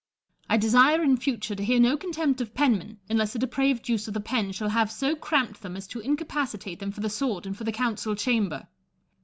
I 0.49 0.57
desire 0.57 1.03
in 1.03 1.15
future 1.17 1.53
to 1.53 1.63
hear 1.63 1.79
no 1.79 1.95
contempt 1.95 2.41
of 2.41 2.55
penmen, 2.55 2.97
unless 3.07 3.35
a 3.35 3.37
depraved 3.37 3.87
use 3.87 4.07
of 4.07 4.15
the 4.15 4.19
pen 4.19 4.51
shall 4.51 4.69
have 4.69 4.91
so 4.91 5.15
cramped 5.15 5.61
them 5.61 5.77
as 5.77 5.85
to 5.89 5.99
incapacitate 5.99 6.79
them 6.79 6.91
for 6.91 7.01
the 7.01 7.07
sword 7.11 7.45
and 7.45 7.55
for 7.55 7.65
the 7.65 7.71
Council 7.71 8.15
Chamber. 8.15 8.67